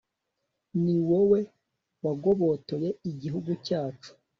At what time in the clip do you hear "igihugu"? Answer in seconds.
3.09-3.51